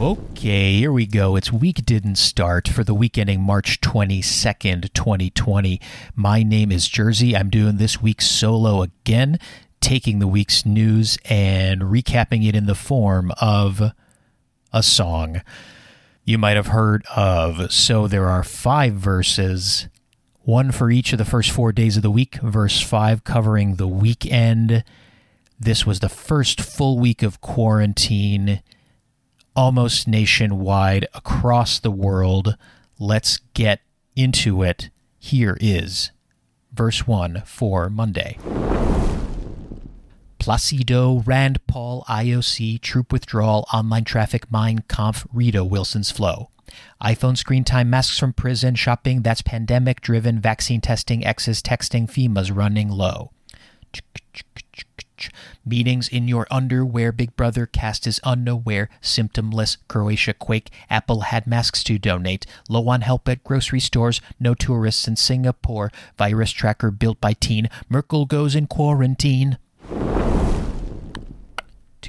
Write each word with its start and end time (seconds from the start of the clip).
Okay, 0.00 0.78
here 0.78 0.92
we 0.92 1.04
go. 1.04 1.36
It's 1.36 1.52
week 1.52 1.84
didn't 1.84 2.16
start 2.16 2.66
for 2.66 2.82
the 2.82 2.94
week 2.94 3.18
ending 3.18 3.42
March 3.42 3.82
22nd, 3.82 4.94
2020. 4.94 5.78
My 6.14 6.42
name 6.42 6.72
is 6.72 6.88
Jersey. 6.88 7.36
I'm 7.36 7.50
doing 7.50 7.76
this 7.76 8.00
week 8.00 8.22
solo 8.22 8.80
again, 8.80 9.38
taking 9.82 10.18
the 10.18 10.26
week's 10.26 10.64
news 10.64 11.18
and 11.26 11.82
recapping 11.82 12.48
it 12.48 12.54
in 12.54 12.64
the 12.64 12.74
form 12.74 13.30
of 13.42 13.92
a 14.72 14.82
song 14.82 15.42
you 16.24 16.38
might 16.38 16.56
have 16.56 16.68
heard 16.68 17.04
of. 17.14 17.70
So 17.70 18.06
there 18.06 18.30
are 18.30 18.42
five 18.42 18.94
verses, 18.94 19.86
one 20.40 20.72
for 20.72 20.90
each 20.90 21.12
of 21.12 21.18
the 21.18 21.26
first 21.26 21.50
four 21.50 21.72
days 21.72 21.98
of 21.98 22.02
the 22.02 22.10
week. 22.10 22.36
Verse 22.36 22.80
5 22.80 23.22
covering 23.24 23.76
the 23.76 23.86
weekend. 23.86 24.82
This 25.58 25.84
was 25.84 26.00
the 26.00 26.08
first 26.08 26.58
full 26.58 26.98
week 26.98 27.22
of 27.22 27.42
quarantine 27.42 28.62
almost 29.54 30.08
nationwide 30.08 31.06
across 31.14 31.78
the 31.78 31.90
world. 31.90 32.56
Let's 32.98 33.38
get 33.54 33.80
into 34.16 34.62
it. 34.62 34.90
Here 35.18 35.56
is 35.60 36.10
verse 36.72 37.06
1 37.06 37.42
for 37.44 37.90
Monday. 37.90 38.38
Placido, 40.38 41.22
Rand 41.26 41.64
Paul, 41.66 42.04
IOC, 42.08 42.80
troop 42.80 43.12
withdrawal, 43.12 43.66
online 43.72 44.04
traffic, 44.04 44.50
Mein 44.50 44.82
Kampf, 44.88 45.26
Rita, 45.32 45.62
Wilson's 45.62 46.10
flow. 46.10 46.48
iPhone 47.02 47.36
screen 47.36 47.62
time, 47.62 47.90
masks 47.90 48.18
from 48.18 48.32
prison, 48.32 48.74
shopping, 48.74 49.20
that's 49.20 49.42
pandemic 49.42 50.00
driven, 50.00 50.40
vaccine 50.40 50.80
testing, 50.80 51.24
X's 51.26 51.60
texting, 51.60 52.08
FEMA's 52.08 52.50
running 52.50 52.88
low. 52.88 53.32
Meetings 55.66 56.08
in 56.08 56.28
your 56.28 56.46
underwear, 56.50 57.12
Big 57.12 57.36
Brother 57.36 57.66
cast 57.66 58.06
is 58.06 58.20
unaware, 58.24 58.88
symptomless, 59.02 59.76
Croatia 59.88 60.32
quake, 60.32 60.70
Apple 60.88 61.22
had 61.22 61.46
masks 61.46 61.82
to 61.84 61.98
donate, 61.98 62.46
low 62.68 62.88
on 62.88 63.02
help 63.02 63.28
at 63.28 63.44
grocery 63.44 63.80
stores, 63.80 64.20
no 64.38 64.54
tourists 64.54 65.06
in 65.08 65.16
Singapore, 65.16 65.90
virus 66.16 66.52
tracker 66.52 66.90
built 66.90 67.20
by 67.20 67.32
teen, 67.34 67.68
Merkel 67.88 68.24
goes 68.24 68.54
in 68.54 68.66
quarantine. 68.66 69.58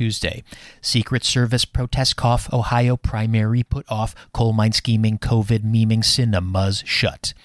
Tuesday. 0.02 0.44
Secret 0.82 1.24
Service 1.24 1.64
protest 1.64 2.16
cough, 2.16 2.52
Ohio 2.52 2.98
primary 2.98 3.62
put 3.62 3.86
off, 3.88 4.16
coal 4.34 4.52
mine 4.52 4.72
scheming, 4.72 5.20
COVID 5.20 5.60
memeing, 5.60 6.04
cinemas 6.04 6.82
shut. 6.88 7.36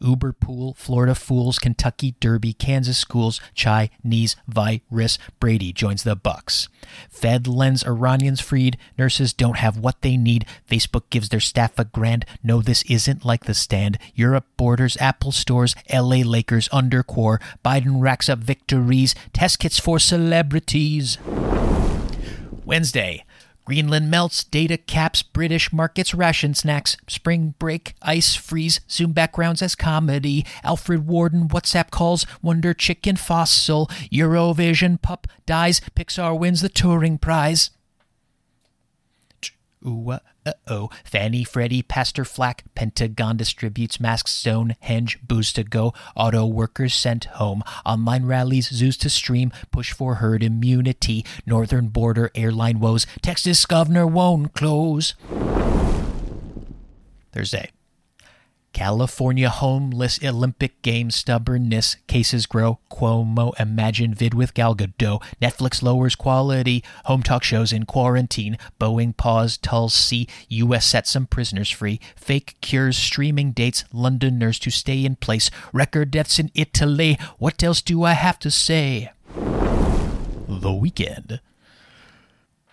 Uber 0.00 0.32
pool, 0.32 0.74
Florida 0.74 1.14
fools, 1.14 1.58
Kentucky 1.58 2.14
derby, 2.20 2.54
Kansas 2.54 2.96
schools, 2.96 3.38
Chinese 3.54 4.36
virus, 4.48 5.18
Brady 5.40 5.74
joins 5.74 6.04
the 6.04 6.16
Bucs. 6.16 6.68
Fed 7.10 7.46
lends 7.46 7.84
Iranians 7.84 8.40
freed, 8.40 8.78
nurses 8.96 9.32
don't 9.32 9.58
have 9.58 9.78
what 9.78 10.00
they 10.02 10.16
need, 10.16 10.46
Facebook 10.68 11.02
gives 11.10 11.28
their 11.28 11.40
staff 11.40 11.78
a 11.78 11.84
grand, 11.84 12.24
no 12.42 12.62
this 12.62 12.82
isn't 12.84 13.24
like 13.24 13.44
the 13.44 13.54
stand, 13.54 13.98
Europe 14.14 14.46
borders, 14.56 14.96
Apple 14.98 15.32
stores, 15.32 15.74
LA 15.92 16.22
Lakers 16.24 16.68
undercore, 16.68 17.40
Biden 17.64 18.00
racks 18.00 18.28
up 18.28 18.38
victories, 18.38 19.14
test 19.32 19.58
kits 19.58 19.78
for 19.78 19.98
celebrities. 19.98 21.18
Wednesday. 22.66 23.24
Greenland 23.64 24.10
melts, 24.10 24.44
data 24.44 24.76
caps, 24.76 25.22
British 25.22 25.72
markets 25.72 26.14
ration 26.14 26.54
snacks, 26.54 26.96
spring 27.08 27.54
break, 27.58 27.94
ice 28.00 28.34
freeze, 28.34 28.80
Zoom 28.88 29.12
backgrounds 29.12 29.60
as 29.60 29.74
comedy, 29.74 30.44
Alfred 30.62 31.06
Warden 31.06 31.48
WhatsApp 31.48 31.90
calls, 31.90 32.26
Wonder 32.42 32.74
Chicken 32.74 33.16
fossil, 33.16 33.86
Eurovision 34.12 35.00
pup 35.00 35.26
dies, 35.46 35.80
Pixar 35.96 36.38
wins 36.38 36.60
the 36.60 36.68
Turing 36.68 37.20
Prize. 37.20 37.70
Ooh, 39.86 40.10
uh 40.10 40.52
oh. 40.66 40.90
Fanny, 41.04 41.44
Freddy, 41.44 41.82
Pastor 41.82 42.24
Flack, 42.24 42.64
Pentagon 42.74 43.36
distributes 43.36 44.00
masks, 44.00 44.32
Stonehenge, 44.32 45.20
booze 45.22 45.52
to 45.52 45.62
go, 45.62 45.94
auto 46.16 46.44
workers 46.44 46.94
sent 46.94 47.26
home, 47.26 47.62
online 47.84 48.24
rallies, 48.24 48.68
zoos 48.68 48.96
to 48.98 49.10
stream, 49.10 49.52
push 49.70 49.92
for 49.92 50.16
herd 50.16 50.42
immunity, 50.42 51.24
northern 51.46 51.88
border 51.88 52.30
airline 52.34 52.80
woes, 52.80 53.06
Texas 53.22 53.64
governor 53.64 54.06
won't 54.06 54.54
close. 54.54 55.14
Thursday. 57.32 57.70
California 58.76 59.48
homeless 59.48 60.22
Olympic 60.22 60.82
Games 60.82 61.16
stubbornness 61.16 61.96
cases 62.06 62.44
grow. 62.44 62.78
Cuomo 62.90 63.58
imagine 63.58 64.12
vid 64.12 64.34
with 64.34 64.52
Gal 64.52 64.76
Gadot. 64.76 65.22
Netflix 65.40 65.82
lowers 65.82 66.14
quality. 66.14 66.84
Home 67.06 67.22
talk 67.22 67.42
shows 67.42 67.72
in 67.72 67.86
quarantine. 67.86 68.58
Boeing 68.78 69.16
pause. 69.16 69.56
Tulsi. 69.56 70.28
U.S. 70.50 70.84
set 70.84 71.06
some 71.06 71.26
prisoners 71.26 71.70
free. 71.70 72.00
Fake 72.16 72.56
cures. 72.60 72.98
Streaming 72.98 73.52
dates. 73.52 73.84
Londoners 73.94 74.58
to 74.58 74.70
stay 74.70 75.06
in 75.06 75.16
place. 75.16 75.50
Record 75.72 76.10
deaths 76.10 76.38
in 76.38 76.50
Italy. 76.54 77.18
What 77.38 77.64
else 77.64 77.80
do 77.80 78.02
I 78.02 78.12
have 78.12 78.38
to 78.40 78.50
say? 78.50 79.10
The 79.34 80.74
weekend. 80.74 81.40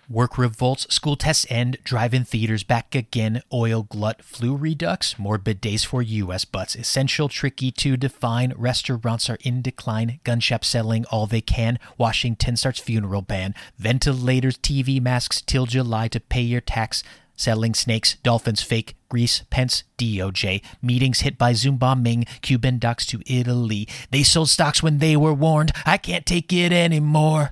Work 0.10 0.38
revolts, 0.38 0.86
school 0.94 1.16
tests 1.16 1.46
end, 1.50 1.78
drive 1.86 2.14
in 2.14 2.26
theaters 2.26 2.64
back 2.64 2.94
again, 2.94 3.42
oil 3.54 3.84
glut, 3.84 4.22
flu 4.22 4.54
redux, 4.54 5.18
morbid 5.18 5.62
days 5.62 5.86
for 5.86 6.02
US 6.02 6.44
butts, 6.44 6.76
essential 6.76 7.30
tricky 7.30 7.72
to 7.72 7.96
define, 7.96 8.54
restaurants 8.58 9.30
are 9.30 9.38
in 9.42 9.62
decline, 9.62 10.20
gun 10.26 10.42
shop 10.42 10.66
selling 10.66 11.06
all 11.06 11.26
they 11.26 11.40
can, 11.40 11.80
Washington 11.98 12.58
starts 12.58 12.82
funeral 12.82 13.22
ban, 13.22 13.56
ventilators, 13.78 14.58
TV 14.58 15.02
masks 15.02 15.42
till 15.42 15.66
July 15.66 16.10
to 16.10 16.20
pay 16.20 16.42
your 16.42 16.62
tax, 16.62 17.02
selling 17.38 17.74
snakes, 17.74 18.18
dolphins 18.24 18.62
fake, 18.62 18.96
Greece, 19.08 19.44
Pence, 19.50 19.86
DOJ, 19.98 20.62
meetings 20.82 21.22
hit 21.22 21.38
by 21.38 21.54
Zoom 21.54 21.78
bombing, 21.78 22.26
Cuban 22.42 22.78
docs 22.78 23.06
to 23.06 23.22
Italy, 23.26 23.88
they 24.12 24.24
sold 24.24 24.50
stocks 24.50 24.84
when 24.84 24.98
they 24.98 25.16
were 25.16 25.34
warned, 25.34 25.72
I 25.86 25.98
can't 25.98 26.26
take 26.26 26.52
it 26.52 26.74
anymore. 26.74 27.52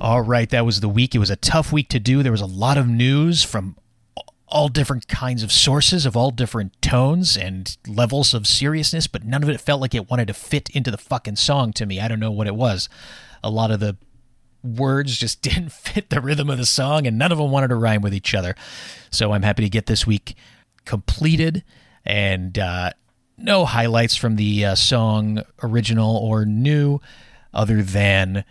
All 0.00 0.22
right, 0.22 0.48
that 0.50 0.64
was 0.64 0.78
the 0.78 0.88
week. 0.88 1.16
It 1.16 1.18
was 1.18 1.30
a 1.30 1.36
tough 1.36 1.72
week 1.72 1.88
to 1.88 1.98
do. 1.98 2.22
There 2.22 2.30
was 2.30 2.40
a 2.40 2.46
lot 2.46 2.78
of 2.78 2.86
news 2.86 3.42
from 3.42 3.76
all 4.46 4.68
different 4.68 5.08
kinds 5.08 5.42
of 5.42 5.50
sources 5.50 6.06
of 6.06 6.16
all 6.16 6.30
different 6.30 6.80
tones 6.80 7.36
and 7.36 7.76
levels 7.86 8.32
of 8.32 8.46
seriousness, 8.46 9.08
but 9.08 9.24
none 9.24 9.42
of 9.42 9.48
it 9.48 9.60
felt 9.60 9.80
like 9.80 9.96
it 9.96 10.08
wanted 10.08 10.28
to 10.28 10.34
fit 10.34 10.70
into 10.70 10.92
the 10.92 10.98
fucking 10.98 11.34
song 11.34 11.72
to 11.72 11.84
me. 11.84 12.00
I 12.00 12.06
don't 12.06 12.20
know 12.20 12.30
what 12.30 12.46
it 12.46 12.54
was. 12.54 12.88
A 13.42 13.50
lot 13.50 13.72
of 13.72 13.80
the 13.80 13.96
words 14.62 15.16
just 15.16 15.42
didn't 15.42 15.72
fit 15.72 16.10
the 16.10 16.20
rhythm 16.20 16.48
of 16.48 16.58
the 16.58 16.66
song, 16.66 17.04
and 17.04 17.18
none 17.18 17.32
of 17.32 17.38
them 17.38 17.50
wanted 17.50 17.68
to 17.68 17.76
rhyme 17.76 18.00
with 18.00 18.14
each 18.14 18.36
other. 18.36 18.54
So 19.10 19.32
I'm 19.32 19.42
happy 19.42 19.64
to 19.64 19.68
get 19.68 19.86
this 19.86 20.06
week 20.06 20.36
completed 20.84 21.64
and 22.04 22.56
uh, 22.56 22.92
no 23.36 23.64
highlights 23.64 24.14
from 24.14 24.36
the 24.36 24.64
uh, 24.64 24.74
song, 24.76 25.42
original 25.60 26.16
or 26.16 26.44
new, 26.44 27.00
other 27.52 27.82
than 27.82 28.44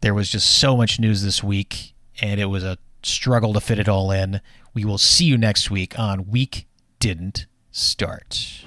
there 0.00 0.14
was 0.14 0.30
just 0.30 0.58
so 0.58 0.76
much 0.76 1.00
news 1.00 1.22
this 1.22 1.42
week, 1.42 1.94
and 2.20 2.40
it 2.40 2.46
was 2.46 2.64
a 2.64 2.78
struggle 3.02 3.52
to 3.54 3.60
fit 3.60 3.78
it 3.78 3.88
all 3.88 4.10
in. 4.10 4.40
We 4.74 4.84
will 4.84 4.98
see 4.98 5.24
you 5.24 5.38
next 5.38 5.70
week 5.70 5.98
on 5.98 6.28
Week 6.28 6.66
Didn't 6.98 7.46
Start. 7.70 8.64